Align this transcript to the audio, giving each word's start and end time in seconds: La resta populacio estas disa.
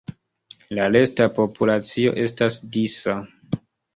La 0.77 0.87
resta 0.93 1.27
populacio 1.41 2.15
estas 2.23 2.59
disa. 2.79 3.19